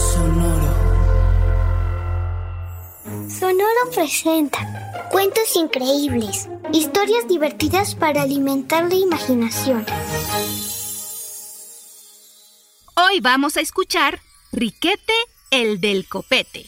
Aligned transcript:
Sonoro. 0.00 0.74
Sonoro 3.28 3.90
presenta 3.94 5.08
cuentos 5.10 5.54
increíbles, 5.56 6.48
historias 6.72 7.28
divertidas 7.28 7.94
para 7.94 8.22
alimentar 8.22 8.88
la 8.88 8.94
imaginación. 8.94 9.84
Hoy 12.96 13.20
vamos 13.20 13.56
a 13.56 13.60
escuchar 13.60 14.20
Riquete 14.52 15.12
el 15.50 15.80
del 15.80 16.08
copete. 16.08 16.66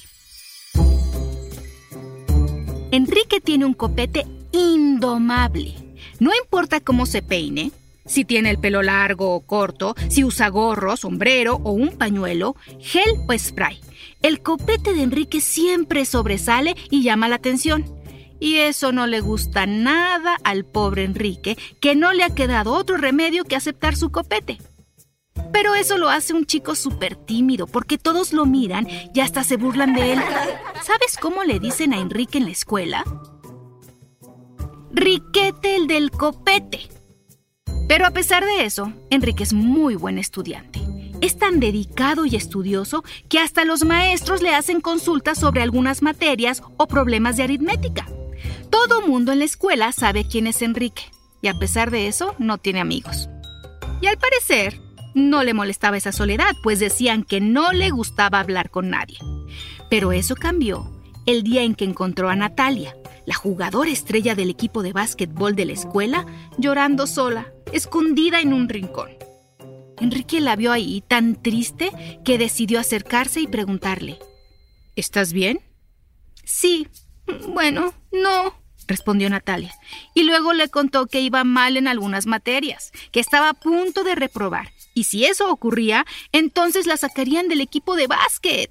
Enrique 2.91 3.41
tiene 3.41 3.65
un 3.65 3.75
copete 3.75 4.27
indomable. 4.53 5.75
No 6.21 6.31
importa 6.35 6.81
cómo 6.81 7.07
se 7.07 7.23
peine, 7.23 7.73
si 8.13 8.25
tiene 8.27 8.51
el 8.51 8.59
pelo 8.59 8.83
largo 8.83 9.35
o 9.35 9.41
corto, 9.41 9.95
si 10.09 10.23
usa 10.23 10.49
gorro, 10.49 10.97
sombrero 10.97 11.61
o 11.65 11.73
un 11.73 11.97
pañuelo, 11.97 12.57
gel 12.79 13.11
o 13.27 13.37
spray. 13.37 13.81
El 14.21 14.43
copete 14.43 14.93
de 14.93 15.03
Enrique 15.03 15.41
siempre 15.41 16.05
sobresale 16.05 16.77
y 16.91 17.03
llama 17.03 17.29
la 17.29 17.37
atención. 17.37 17.85
Y 18.39 18.57
eso 18.57 18.93
no 18.93 19.07
le 19.07 19.21
gusta 19.21 19.67
nada 19.67 20.37
al 20.45 20.65
pobre 20.65 21.05
Enrique, 21.05 21.57
que 21.81 21.97
no 21.97 22.13
le 22.13 22.23
ha 22.23 22.35
quedado 22.35 22.75
otro 22.75 22.97
remedio 22.99 23.45
que 23.45 23.57
aceptar 23.57 23.97
su 23.97 24.11
copete. 24.11 24.59
Pero 25.53 25.75
eso 25.75 25.97
lo 25.97 26.09
hace 26.09 26.35
un 26.35 26.45
chico 26.45 26.75
súper 26.75 27.17
tímido, 27.17 27.67
porque 27.67 27.99
todos 27.99 28.33
lo 28.33 28.45
miran 28.45 28.87
y 29.15 29.21
hasta 29.21 29.43
se 29.43 29.57
burlan 29.57 29.95
de 29.95 30.15
él. 30.15 30.21
¿Sabes 30.83 31.17
cómo 31.21 31.45
le 31.45 31.61
dicen 31.61 31.95
a 31.95 32.01
Enrique 32.01 32.39
en 32.39 32.45
la 32.45 32.51
escuela? 32.51 33.05
Riquete 34.93 35.77
el 35.77 35.87
del 35.87 36.11
copete. 36.11 36.89
Pero 37.89 38.07
a 38.07 38.11
pesar 38.11 38.45
de 38.45 38.65
eso, 38.65 38.93
Enrique 39.11 39.43
es 39.43 39.53
muy 39.53 39.97
buen 39.97 40.19
estudiante. 40.19 40.81
Es 41.21 41.39
tan 41.39 41.61
dedicado 41.61 42.27
y 42.27 42.35
estudioso 42.35 43.05
que 43.29 43.39
hasta 43.39 43.65
los 43.65 43.85
maestros 43.85 44.43
le 44.43 44.55
hacen 44.55 44.81
consultas 44.81 45.39
sobre 45.39 45.63
algunas 45.63 46.03
materias 46.03 46.63
o 46.77 46.89
problemas 46.89 47.37
de 47.37 47.45
aritmética. 47.45 48.07
Todo 48.71 49.07
mundo 49.07 49.33
en 49.33 49.39
la 49.39 49.45
escuela 49.45 49.93
sabe 49.93 50.27
quién 50.27 50.47
es 50.47 50.63
Enrique, 50.63 51.13
y 51.41 51.49
a 51.49 51.55
pesar 51.55 51.91
de 51.91 52.09
eso, 52.09 52.35
no 52.39 52.59
tiene 52.59 52.81
amigos. 52.81 53.29
Y 54.01 54.07
al 54.07 54.19
parecer, 54.19 54.81
no 55.15 55.45
le 55.45 55.55
molestaba 55.55 55.97
esa 55.97 56.11
soledad, 56.11 56.57
pues 56.63 56.81
decían 56.81 57.23
que 57.23 57.41
no 57.41 57.73
le 57.73 57.91
gustaba 57.91 58.41
hablar 58.41 58.71
con 58.71 58.91
nadie. 58.91 59.19
Pero 59.91 60.13
eso 60.13 60.35
cambió 60.35 60.91
el 61.27 61.43
día 61.43 61.63
en 61.63 61.75
que 61.75 61.85
encontró 61.85 62.31
a 62.31 62.37
Natalia, 62.37 62.97
la 63.27 63.35
jugadora 63.35 63.91
estrella 63.91 64.35
del 64.35 64.51
equipo 64.51 64.83
de 64.83 64.93
básquetbol 64.93 65.55
de 65.55 65.67
la 65.67 65.73
escuela, 65.73 66.27
llorando 66.59 67.07
sola, 67.07 67.52
escondida 67.73 68.41
en 68.41 68.53
un 68.53 68.69
rincón. 68.69 69.11
Enrique 70.01 70.41
la 70.41 70.57
vio 70.57 70.73
ahí 70.73 71.03
tan 71.07 71.41
triste 71.41 71.91
que 72.25 72.39
decidió 72.39 72.81
acercarse 72.81 73.41
y 73.41 73.47
preguntarle, 73.47 74.19
¿Estás 74.95 75.33
bien? 75.33 75.61
Sí, 76.45 76.87
bueno, 77.49 77.95
no, 78.11 78.55
respondió 78.87 79.31
Natalia, 79.31 79.75
y 80.15 80.25
luego 80.25 80.53
le 80.53 80.69
contó 80.69 81.07
que 81.07 81.21
iba 81.21 81.45
mal 81.45 81.79
en 81.79 81.89
algunas 81.89 82.27
materias, 82.27 82.93
que 83.11 83.21
estaba 83.21 83.49
a 83.49 83.55
punto 83.55 84.05
de 84.05 84.15
reprobar, 84.15 84.73
y 84.93 85.05
si 85.05 85.25
eso 85.25 85.51
ocurría, 85.51 86.05
entonces 86.33 86.87
la 86.87 86.99
sacarían 86.99 87.49
del 87.49 87.63
equipo 87.63 87.97
de 87.97 88.07
básquet. 88.07 88.71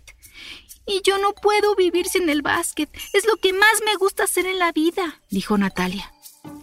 Y 0.86 1.02
yo 1.04 1.18
no 1.20 1.34
puedo 1.34 1.76
vivir 1.76 2.08
sin 2.08 2.28
el 2.30 2.42
básquet. 2.42 2.90
Es 3.14 3.26
lo 3.26 3.38
que 3.38 3.54
más 3.54 3.82
me 3.86 3.96
gusta 3.96 4.24
hacer 4.24 4.48
en 4.48 4.60
la 4.60 4.72
vida, 4.72 5.22
dijo 5.30 5.58
Natalia. 5.58 6.12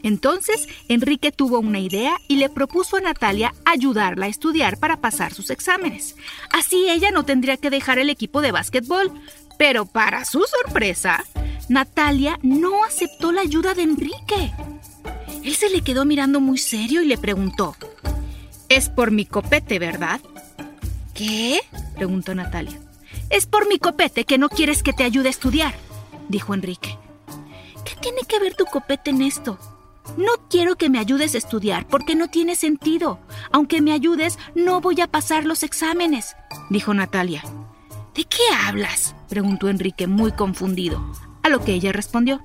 Entonces, 0.02 0.68
Enrique 0.88 1.32
tuvo 1.32 1.58
una 1.58 1.80
idea 1.80 2.16
y 2.28 2.36
le 2.36 2.48
propuso 2.48 2.96
a 2.96 3.00
Natalia 3.00 3.54
ayudarla 3.64 4.26
a 4.26 4.28
estudiar 4.28 4.78
para 4.78 5.00
pasar 5.00 5.34
sus 5.34 5.50
exámenes. 5.50 6.16
Así 6.50 6.88
ella 6.88 7.10
no 7.10 7.24
tendría 7.24 7.56
que 7.56 7.70
dejar 7.70 7.98
el 7.98 8.10
equipo 8.10 8.40
de 8.40 8.52
básquetbol. 8.52 9.12
Pero 9.58 9.86
para 9.86 10.24
su 10.24 10.44
sorpresa, 10.44 11.24
Natalia 11.68 12.38
no 12.42 12.84
aceptó 12.84 13.32
la 13.32 13.40
ayuda 13.40 13.74
de 13.74 13.82
Enrique. 13.82 14.52
Él 15.44 15.54
se 15.54 15.68
le 15.68 15.82
quedó 15.82 16.04
mirando 16.04 16.40
muy 16.40 16.58
serio 16.58 17.02
y 17.02 17.06
le 17.06 17.18
preguntó, 17.18 17.76
Es 18.68 18.88
por 18.88 19.10
mi 19.10 19.26
copete, 19.26 19.78
¿verdad? 19.78 20.20
¿Qué? 21.12 21.60
preguntó 21.96 22.34
Natalia. 22.34 22.78
Es 23.30 23.46
por 23.46 23.68
mi 23.68 23.78
copete 23.78 24.24
que 24.24 24.38
no 24.38 24.48
quieres 24.48 24.82
que 24.82 24.92
te 24.92 25.04
ayude 25.04 25.28
a 25.28 25.30
estudiar, 25.30 25.74
dijo 26.28 26.54
Enrique. 26.54 26.96
¿Qué 28.08 28.14
tiene 28.14 28.26
que 28.26 28.40
ver 28.40 28.54
tu 28.54 28.64
copete 28.64 29.10
en 29.10 29.20
esto? 29.20 29.58
No 30.16 30.32
quiero 30.48 30.76
que 30.76 30.88
me 30.88 30.98
ayudes 30.98 31.34
a 31.34 31.38
estudiar 31.38 31.86
porque 31.86 32.14
no 32.14 32.28
tiene 32.28 32.56
sentido. 32.56 33.18
Aunque 33.52 33.82
me 33.82 33.92
ayudes, 33.92 34.38
no 34.54 34.80
voy 34.80 35.02
a 35.02 35.08
pasar 35.08 35.44
los 35.44 35.62
exámenes, 35.62 36.34
dijo 36.70 36.94
Natalia. 36.94 37.42
¿De 38.14 38.24
qué 38.24 38.40
hablas? 38.64 39.14
preguntó 39.28 39.68
Enrique 39.68 40.06
muy 40.06 40.32
confundido, 40.32 41.04
a 41.42 41.50
lo 41.50 41.62
que 41.62 41.74
ella 41.74 41.92
respondió. 41.92 42.40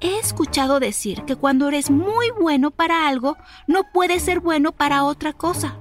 He 0.00 0.18
escuchado 0.18 0.80
decir 0.80 1.22
que 1.26 1.36
cuando 1.36 1.68
eres 1.68 1.88
muy 1.88 2.32
bueno 2.32 2.72
para 2.72 3.06
algo, 3.06 3.36
no 3.68 3.84
puedes 3.92 4.24
ser 4.24 4.40
bueno 4.40 4.72
para 4.72 5.04
otra 5.04 5.32
cosa. 5.32 5.78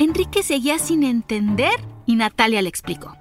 Enrique 0.00 0.42
seguía 0.42 0.80
sin 0.80 1.04
entender 1.04 1.70
y 2.04 2.16
Natalia 2.16 2.60
le 2.62 2.68
explicó. 2.68 3.19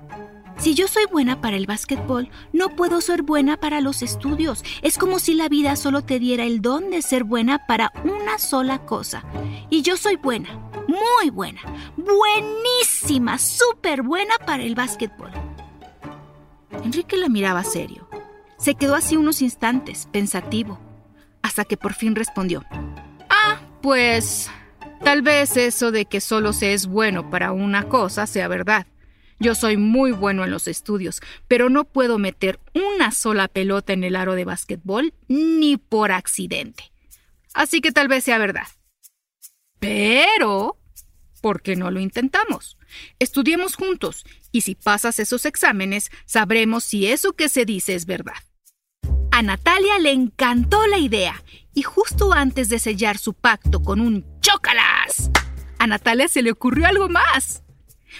Si 0.59 0.75
yo 0.75 0.90
soy 0.90 1.06
buena 1.09 1.40
para 1.40 1.56
el 1.56 1.68
básquetbol, 1.68 2.30
no 2.52 2.75
puedo 2.75 3.00
ser 3.00 3.22
buena 3.22 3.56
para 3.56 3.80
los 3.80 4.02
estudios. 4.02 4.62
Es 4.81 4.97
como 4.97 5.20
si 5.20 5.34
la 5.34 5.47
vida 5.47 5.78
solo 5.78 6.02
te 6.02 6.20
diera 6.20 6.44
el 6.44 6.62
don 6.62 6.90
de 6.90 7.02
ser 7.02 7.24
buena 7.24 7.66
para 7.66 7.94
una 8.03 8.38
sola 8.40 8.80
cosa. 8.80 9.24
Y 9.70 9.84
yo 9.84 9.96
soy 9.96 10.18
buena, 10.18 10.50
muy 10.86 11.30
buena, 11.30 11.62
buenísima, 11.96 13.38
súper 13.38 14.02
buena 14.02 14.34
para 14.46 14.64
el 14.64 14.75
básquetbol. 14.75 15.31
Enrique 16.84 17.16
la 17.16 17.30
miraba 17.30 17.64
serio. 17.64 18.09
Se 18.58 18.76
quedó 18.76 18.96
así 18.96 19.16
unos 19.16 19.41
instantes, 19.41 20.09
pensativo, 20.12 20.78
hasta 21.41 21.64
que 21.64 21.78
por 21.78 21.94
fin 21.94 22.16
respondió. 22.16 22.66
Ah, 23.30 23.62
pues 23.81 24.52
tal 25.06 25.22
vez 25.22 25.56
eso 25.56 25.91
de 25.91 26.03
que 26.03 26.20
solo 26.20 26.52
se 26.52 26.74
es 26.74 26.86
bueno 26.86 27.30
para 27.30 27.53
una 27.53 27.88
cosa 27.88 28.28
sea 28.28 28.50
verdad. 28.50 28.88
Yo 29.40 29.56
soy 29.56 29.78
muy 29.78 30.12
bueno 30.12 30.44
en 30.44 30.52
los 30.52 30.68
estudios, 30.68 31.22
pero 31.48 31.70
no 31.70 31.86
puedo 31.86 32.20
meter 32.20 32.60
una 32.74 33.12
sola 33.12 33.48
pelota 33.48 33.94
en 33.94 34.04
el 34.04 34.18
aro 34.18 34.36
de 34.36 34.44
básquetbol 34.44 35.14
ni 35.30 35.78
por 35.78 36.12
accidente. 36.12 36.92
Así 37.54 37.80
que 37.80 37.92
tal 37.92 38.10
vez 38.10 38.26
sea 38.26 38.38
verdad. 38.38 38.68
Pero, 39.80 40.78
¿por 41.42 41.62
qué 41.62 41.78
no 41.78 41.90
lo 41.90 42.02
intentamos? 42.02 42.78
Estudiemos 43.18 43.76
juntos 43.76 44.26
y 44.52 44.62
si 44.62 44.76
pasas 44.76 45.20
esos 45.20 45.46
exámenes, 45.46 46.12
sabremos 46.26 46.84
si 46.84 47.08
eso 47.08 47.34
que 47.34 47.48
se 47.48 47.64
dice 47.64 47.96
es 47.96 48.06
verdad. 48.06 48.44
A 49.32 49.42
Natalia 49.42 50.00
le 50.00 50.12
encantó 50.12 50.86
la 50.88 50.98
idea 50.98 51.42
y 51.74 51.84
justo 51.84 52.34
antes 52.34 52.68
de 52.68 52.80
sellar 52.80 53.18
su 53.18 53.34
pacto 53.34 53.82
con 53.82 54.02
un 54.02 54.26
chócalas, 54.42 55.32
a 55.78 55.88
Natalia 55.88 56.28
se 56.28 56.42
le 56.42 56.52
ocurrió 56.52 56.88
algo 56.88 57.08
más. 57.08 57.64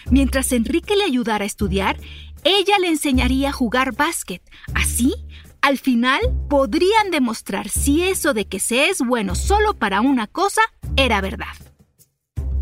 Mientras 0.10 0.52
Enrique 0.52 0.96
le 0.96 1.04
ayudara 1.04 1.44
a 1.44 1.48
estudiar, 1.48 1.98
ella 2.44 2.80
le 2.80 2.88
enseñaría 2.88 3.50
a 3.50 3.54
jugar 3.54 3.96
básquet. 3.96 4.42
Así, 4.74 5.14
al 5.62 5.78
final, 5.78 6.20
podrían 6.50 7.12
demostrar 7.12 7.70
si 7.70 8.04
eso 8.04 8.34
de 8.34 8.46
que 8.46 8.60
se 8.60 8.90
es 8.90 9.00
bueno 9.00 9.36
solo 9.36 9.74
para 9.74 10.02
una 10.02 10.28
cosa 10.28 10.62
era 10.96 11.22
verdad. 11.22 11.48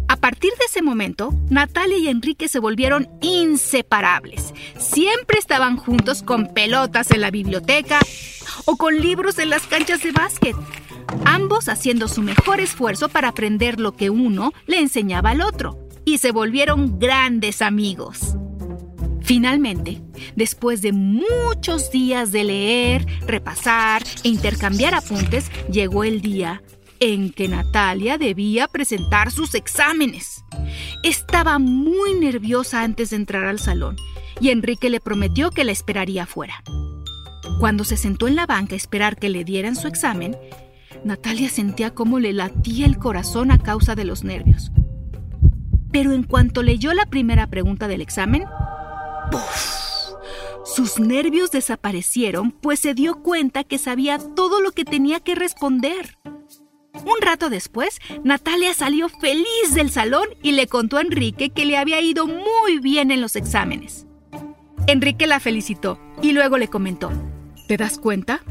A 0.09 0.15
partir 0.15 0.51
de 0.57 0.65
ese 0.65 0.81
momento, 0.81 1.33
Natalia 1.49 1.97
y 1.97 2.07
Enrique 2.07 2.47
se 2.47 2.59
volvieron 2.59 3.09
inseparables. 3.21 4.53
Siempre 4.79 5.37
estaban 5.37 5.77
juntos 5.77 6.23
con 6.23 6.53
pelotas 6.53 7.11
en 7.11 7.21
la 7.21 7.29
biblioteca 7.29 7.99
o 8.65 8.77
con 8.77 8.99
libros 8.99 9.37
en 9.37 9.49
las 9.49 9.67
canchas 9.67 10.01
de 10.01 10.13
básquet, 10.13 10.55
ambos 11.25 11.69
haciendo 11.69 12.07
su 12.07 12.21
mejor 12.21 12.61
esfuerzo 12.61 13.09
para 13.09 13.29
aprender 13.29 13.79
lo 13.79 13.91
que 13.91 14.09
uno 14.09 14.53
le 14.65 14.79
enseñaba 14.79 15.31
al 15.31 15.41
otro 15.41 15.86
y 16.07 16.19
se 16.19 16.31
volvieron 16.31 16.99
grandes 16.99 17.61
amigos. 17.61 18.37
Finalmente, 19.23 20.01
después 20.37 20.81
de 20.81 20.93
muchos 20.93 21.91
días 21.91 22.31
de 22.31 22.45
leer, 22.45 23.05
repasar 23.27 24.03
e 24.23 24.29
intercambiar 24.29 24.95
apuntes, 24.95 25.51
llegó 25.69 26.05
el 26.05 26.21
día 26.21 26.63
en 27.01 27.29
que 27.33 27.49
Natalia 27.49 28.17
debía 28.17 28.69
presentar 28.69 29.31
sus 29.31 29.53
exámenes. 29.53 30.45
Estaba 31.03 31.59
muy 31.59 32.13
nerviosa 32.13 32.83
antes 32.83 33.09
de 33.09 33.17
entrar 33.17 33.43
al 33.43 33.59
salón 33.59 33.97
y 34.39 34.51
Enrique 34.51 34.89
le 34.89 35.01
prometió 35.01 35.51
que 35.51 35.65
la 35.65 35.73
esperaría 35.73 36.23
afuera. 36.23 36.63
Cuando 37.59 37.83
se 37.83 37.97
sentó 37.97 38.29
en 38.29 38.37
la 38.37 38.45
banca 38.45 38.75
a 38.75 38.77
esperar 38.77 39.17
que 39.17 39.27
le 39.27 39.43
dieran 39.43 39.75
su 39.75 39.89
examen, 39.89 40.37
Natalia 41.03 41.49
sentía 41.49 41.93
cómo 41.93 42.19
le 42.19 42.31
latía 42.31 42.85
el 42.85 42.97
corazón 42.97 43.51
a 43.51 43.57
causa 43.57 43.93
de 43.93 44.05
los 44.05 44.23
nervios. 44.23 44.71
Pero 45.97 46.11
en 46.11 46.21
cuanto 46.21 46.61
leyó 46.61 46.93
la 46.93 47.07
primera 47.07 47.47
pregunta 47.47 47.87
del 47.87 48.01
examen, 48.01 48.45
¡puf! 49.31 50.11
Sus 50.63 50.99
nervios 50.99 51.49
desaparecieron, 51.49 52.51
pues 52.51 52.81
se 52.81 52.93
dio 52.93 53.23
cuenta 53.23 53.63
que 53.63 53.79
sabía 53.79 54.19
todo 54.35 54.61
lo 54.61 54.73
que 54.73 54.85
tenía 54.85 55.21
que 55.21 55.33
responder. 55.33 56.19
Un 56.93 57.19
rato 57.19 57.49
después, 57.49 57.97
Natalia 58.23 58.75
salió 58.75 59.09
feliz 59.09 59.73
del 59.73 59.89
salón 59.89 60.27
y 60.43 60.51
le 60.51 60.67
contó 60.67 60.97
a 60.97 61.01
Enrique 61.01 61.49
que 61.49 61.65
le 61.65 61.77
había 61.77 61.99
ido 61.99 62.27
muy 62.27 62.77
bien 62.79 63.09
en 63.09 63.19
los 63.19 63.35
exámenes. 63.35 64.05
Enrique 64.85 65.25
la 65.25 65.39
felicitó 65.39 65.99
y 66.21 66.31
luego 66.31 66.59
le 66.59 66.67
comentó, 66.67 67.09
¿te 67.67 67.75
das 67.75 67.97
cuenta? 67.97 68.43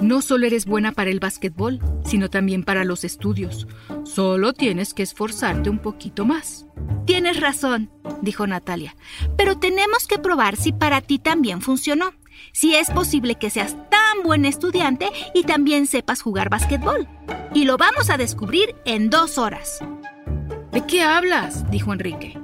No 0.00 0.22
solo 0.22 0.46
eres 0.46 0.64
buena 0.64 0.92
para 0.92 1.10
el 1.10 1.20
básquetbol, 1.20 1.78
sino 2.04 2.30
también 2.30 2.64
para 2.64 2.84
los 2.84 3.04
estudios. 3.04 3.66
Solo 4.04 4.52
tienes 4.52 4.94
que 4.94 5.02
esforzarte 5.02 5.68
un 5.68 5.78
poquito 5.78 6.24
más. 6.24 6.66
Tienes 7.06 7.38
razón, 7.40 7.90
dijo 8.22 8.46
Natalia, 8.46 8.96
pero 9.36 9.58
tenemos 9.58 10.06
que 10.06 10.18
probar 10.18 10.56
si 10.56 10.72
para 10.72 11.00
ti 11.00 11.18
también 11.18 11.60
funcionó. 11.60 12.12
Si 12.52 12.74
es 12.74 12.90
posible 12.90 13.34
que 13.34 13.50
seas 13.50 13.76
tan 13.90 14.22
buen 14.24 14.46
estudiante 14.46 15.10
y 15.34 15.42
también 15.42 15.86
sepas 15.86 16.22
jugar 16.22 16.48
básquetbol. 16.48 17.06
Y 17.54 17.64
lo 17.64 17.76
vamos 17.76 18.08
a 18.08 18.16
descubrir 18.16 18.74
en 18.86 19.10
dos 19.10 19.36
horas. 19.36 19.80
¿De 20.72 20.86
qué 20.86 21.02
hablas? 21.02 21.70
dijo 21.70 21.92
Enrique 21.92 22.38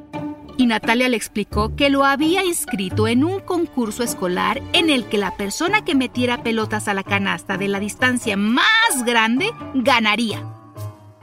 y 0.57 0.67
Natalia 0.67 1.09
le 1.09 1.17
explicó 1.17 1.77
que 1.77 1.91
lo 1.91 2.05
había 2.05 2.45
inscrito 2.45 3.09
en 3.09 3.25
un 3.25 3.41
concurso 3.41 4.03
escolar 4.03 4.63
en 4.73 4.91
el 4.91 5.07
que 5.07 5.19
la 5.19 5.37
persona 5.37 5.85
que 5.85 5.95
metiera 5.95 6.43
pelotas 6.43 6.89
a 6.89 6.95
la 6.95 7.03
canasta 7.03 7.57
de 7.57 7.69
la 7.69 7.81
distancia 7.81 8.37
más 8.37 9.05
grande 9.05 9.51
ganaría. 9.75 10.43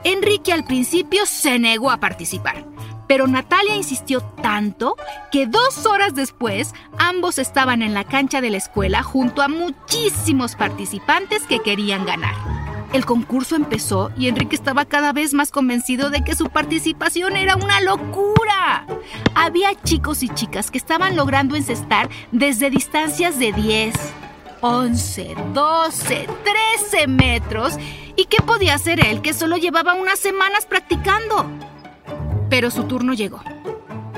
Enrique 0.04 0.52
al 0.52 0.64
principio 0.64 1.26
se 1.26 1.58
negó 1.58 1.90
a 1.90 1.98
participar, 1.98 2.66
pero 3.08 3.26
Natalia 3.26 3.74
insistió 3.74 4.20
tanto 4.20 4.96
que 5.32 5.46
dos 5.46 5.86
horas 5.86 6.14
después 6.14 6.74
ambos 6.98 7.38
estaban 7.38 7.82
en 7.82 7.94
la 7.94 8.04
cancha 8.04 8.40
de 8.40 8.50
la 8.50 8.58
escuela 8.58 9.02
junto 9.02 9.42
a 9.42 9.48
muchísimos 9.48 10.56
participantes 10.56 11.44
que 11.44 11.60
querían 11.60 12.04
ganar. 12.04 12.73
El 12.94 13.04
concurso 13.06 13.56
empezó 13.56 14.12
y 14.16 14.28
Enrique 14.28 14.54
estaba 14.54 14.84
cada 14.84 15.12
vez 15.12 15.34
más 15.34 15.50
convencido 15.50 16.10
de 16.10 16.22
que 16.22 16.36
su 16.36 16.48
participación 16.48 17.36
era 17.36 17.56
una 17.56 17.80
locura. 17.80 18.86
Había 19.34 19.74
chicos 19.82 20.22
y 20.22 20.28
chicas 20.28 20.70
que 20.70 20.78
estaban 20.78 21.16
logrando 21.16 21.56
encestar 21.56 22.08
desde 22.30 22.70
distancias 22.70 23.36
de 23.36 23.52
10, 23.52 23.94
11, 24.60 25.34
12, 25.52 26.28
13 26.78 27.06
metros. 27.08 27.74
¿Y 28.14 28.26
qué 28.26 28.40
podía 28.40 28.74
hacer 28.74 29.04
él 29.04 29.22
que 29.22 29.32
solo 29.32 29.56
llevaba 29.56 29.94
unas 29.94 30.20
semanas 30.20 30.64
practicando? 30.64 31.50
Pero 32.48 32.70
su 32.70 32.84
turno 32.84 33.12
llegó. 33.12 33.42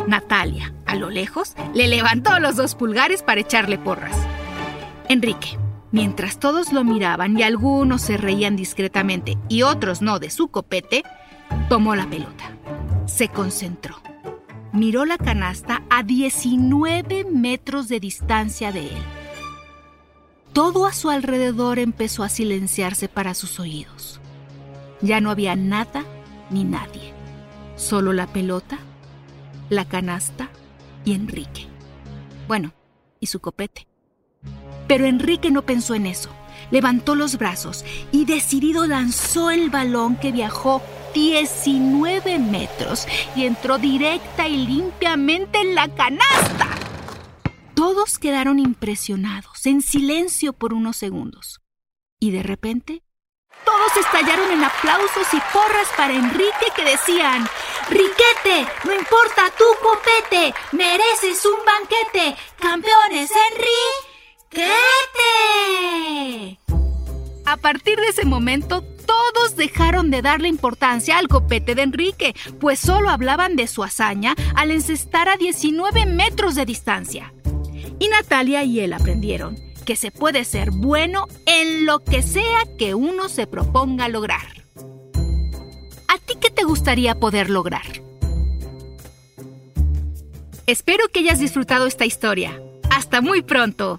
Natalia, 0.07 0.75
a 0.85 0.97
lo 0.97 1.09
lejos, 1.09 1.55
le 1.73 1.89
levantó 1.89 2.39
los 2.41 2.57
dos 2.57 2.75
pulgares 2.75 3.23
para 3.23 3.41
echarle 3.41 3.79
porras. 3.79 4.19
Enrique, 5.09 5.57
Mientras 5.97 6.39
todos 6.39 6.75
lo 6.75 6.85
miraban 6.85 7.39
y 7.39 7.43
algunos 7.43 8.03
se 8.03 8.19
reían 8.19 8.55
discretamente 8.55 9.39
y 9.49 9.63
otros 9.63 10.03
no 10.03 10.19
de 10.19 10.29
su 10.29 10.49
copete, 10.49 11.03
tomó 11.71 11.97
la 11.97 12.07
pelota. 12.11 12.55
Se 13.07 13.31
concentró. 13.31 13.97
Miró 14.75 15.07
la 15.07 15.17
canasta 15.17 15.85
a 15.89 16.03
19 16.03 17.25
metros 17.25 17.89
de 17.89 17.99
distancia 17.99 18.73
de 18.73 18.89
él. 18.89 19.03
Todo 20.53 20.85
a 20.85 20.93
su 20.93 21.09
alrededor 21.09 21.79
empezó 21.79 22.25
a 22.25 22.29
silenciarse 22.29 23.09
para 23.09 23.33
sus 23.33 23.59
oídos. 23.59 24.21
Ya 25.01 25.23
no 25.23 25.31
había 25.31 25.57
nada 25.57 26.05
ni 26.51 26.65
nadie. 26.65 27.15
Solo 27.77 28.13
la 28.13 28.27
pelota, 28.27 28.77
la 29.71 29.87
canasta 29.87 30.51
y 31.07 31.15
Enrique. 31.15 31.69
Bueno, 32.49 32.75
y 33.19 33.29
su 33.29 33.41
copete. 33.41 33.87
Pero 34.87 35.07
Enrique 35.07 35.51
no 35.51 35.63
pensó 35.63 35.95
en 35.95 36.07
eso. 36.07 36.31
Levantó 36.71 37.15
los 37.15 37.39
brazos 37.39 37.85
y 38.13 38.25
decidido 38.25 38.87
lanzó 38.87 39.51
el 39.51 39.71
balón 39.71 40.17
que 40.17 40.33
viajó 40.33 40.83
19 41.15 42.39
metros 42.39 43.07
y 43.35 43.47
entró 43.47 43.79
directa 43.79 44.49
y 44.49 44.67
limpiamente 44.67 45.61
en 45.61 45.75
la 45.75 45.89
canasta. 45.89 46.69
Todos 47.75 48.19
quedaron 48.19 48.59
impresionados, 48.59 49.67
en 49.67 49.83
silencio 49.83 50.53
por 50.53 50.75
unos 50.75 50.97
segundos. 50.97 51.61
Y 52.19 52.31
de 52.31 52.43
repente, 52.43 53.03
todos 53.65 53.97
estallaron 53.97 54.51
en 54.51 54.65
aplausos 54.65 55.27
y 55.33 55.41
porras 55.53 55.89
para 55.97 56.15
Enrique 56.15 56.67
que 56.75 56.85
decían, 56.85 57.47
Riquete, 57.89 58.67
no 58.85 58.95
importa 58.95 59.51
tu 59.57 59.65
copete, 59.83 60.55
mereces 60.73 61.45
un 61.47 61.59
banquete, 61.65 62.37
campeones 62.59 63.31
Enrique. 63.53 64.16
¡Quete! 64.57 66.59
A 67.45 67.59
partir 67.59 67.99
de 67.99 68.09
ese 68.09 68.25
momento, 68.25 68.81
todos 68.81 69.55
dejaron 69.55 70.11
de 70.11 70.23
darle 70.23 70.49
importancia 70.49 71.19
al 71.19 71.29
copete 71.29 71.75
de 71.75 71.83
Enrique, 71.83 72.35
pues 72.59 72.81
solo 72.81 73.11
hablaban 73.11 73.57
de 73.57 73.67
su 73.67 73.85
hazaña 73.85 74.35
al 74.55 74.71
encestar 74.71 75.29
a 75.29 75.37
19 75.37 76.07
metros 76.07 76.55
de 76.55 76.65
distancia. 76.65 77.35
Y 77.99 78.09
Natalia 78.09 78.65
y 78.65 78.81
él 78.81 78.95
aprendieron 78.95 79.59
que 79.85 79.95
se 79.95 80.11
puede 80.11 80.45
ser 80.45 80.71
bueno 80.71 81.29
en 81.45 81.85
lo 81.85 81.99
que 81.99 82.23
sea 82.23 82.61
que 82.79 82.95
uno 82.95 83.29
se 83.29 83.47
proponga 83.47 84.09
lograr. 84.09 84.63
¿A 86.09 86.17
ti 86.25 86.39
qué 86.41 86.51
te 86.51 86.65
gustaría 86.65 87.21
poder 87.21 87.51
lograr? 87.51 88.03
Espero 90.67 91.09
que 91.13 91.21
hayas 91.21 91.41
disfrutado 91.41 91.87
esta 91.87 92.07
historia. 92.07 92.59
Hasta 92.91 93.21
muy 93.21 93.43
pronto. 93.43 93.99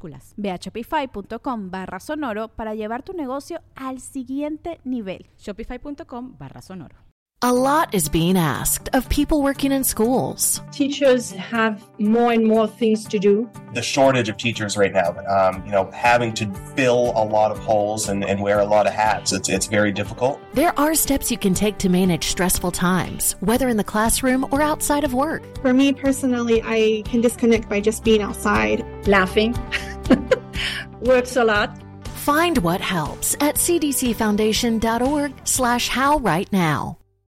minúsculas. 0.00 0.34
Ve 0.36 0.50
a 0.50 0.58
shopify.com 0.58 1.70
barra 1.70 2.00
sonoro 2.00 2.48
para 2.48 2.74
llevar 2.74 3.02
tu 3.02 3.12
negocio 3.12 3.60
al 3.74 4.00
siguiente 4.00 4.80
nivel. 4.84 5.26
Shopify.com 5.36 6.36
barra 6.38 6.62
sonoro. 6.62 7.10
A 7.42 7.54
lot 7.54 7.94
is 7.94 8.10
being 8.10 8.36
asked 8.36 8.90
of 8.92 9.08
people 9.08 9.40
working 9.40 9.72
in 9.72 9.82
schools. 9.82 10.60
Teachers 10.72 11.30
have 11.30 11.82
more 11.98 12.34
and 12.34 12.46
more 12.46 12.68
things 12.68 13.06
to 13.06 13.18
do. 13.18 13.48
The 13.72 13.80
shortage 13.80 14.28
of 14.28 14.36
teachers 14.36 14.76
right 14.76 14.92
now, 14.92 15.16
um, 15.26 15.64
you 15.64 15.72
know, 15.72 15.90
having 15.90 16.34
to 16.34 16.52
fill 16.76 17.14
a 17.16 17.24
lot 17.24 17.50
of 17.50 17.58
holes 17.58 18.10
and, 18.10 18.26
and 18.26 18.42
wear 18.42 18.60
a 18.60 18.66
lot 18.66 18.86
of 18.86 18.92
hats, 18.92 19.32
it's, 19.32 19.48
it's 19.48 19.64
very 19.64 19.90
difficult. 19.90 20.38
There 20.52 20.78
are 20.78 20.94
steps 20.94 21.30
you 21.30 21.38
can 21.38 21.54
take 21.54 21.78
to 21.78 21.88
manage 21.88 22.26
stressful 22.26 22.72
times, 22.72 23.36
whether 23.40 23.70
in 23.70 23.78
the 23.78 23.84
classroom 23.84 24.46
or 24.50 24.60
outside 24.60 25.04
of 25.04 25.14
work. 25.14 25.42
For 25.62 25.72
me 25.72 25.94
personally, 25.94 26.60
I 26.62 27.04
can 27.06 27.22
disconnect 27.22 27.70
by 27.70 27.80
just 27.80 28.04
being 28.04 28.20
outside. 28.20 28.84
Laughing 29.06 29.56
works 31.00 31.36
a 31.36 31.44
lot. 31.44 31.78
Find 32.06 32.58
what 32.58 32.80
helps 32.80 33.34
at 33.40 33.56
cdcfoundation.org 33.56 35.32
slash 35.44 35.88
how 35.88 36.18
right 36.18 36.50
now. 36.52 36.99